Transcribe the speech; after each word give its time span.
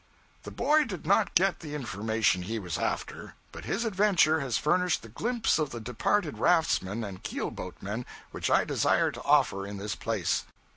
The 0.45 0.49
boy 0.49 0.85
did 0.85 1.05
not 1.05 1.35
get 1.35 1.59
the 1.59 1.75
information 1.75 2.41
he 2.41 2.57
was 2.57 2.79
after, 2.79 3.35
but 3.51 3.65
his 3.65 3.85
adventure 3.85 4.39
has 4.39 4.57
furnished 4.57 5.03
the 5.03 5.09
glimpse 5.09 5.59
of 5.59 5.69
the 5.69 5.79
departed 5.79 6.39
raftsman 6.39 7.03
and 7.03 7.21
keelboatman 7.21 8.05
which 8.31 8.49
I 8.49 8.65
desire 8.65 9.11
to 9.11 9.21
offer 9.21 9.63
in 9.67 9.77
this 9.77 9.93
place. 9.93 10.45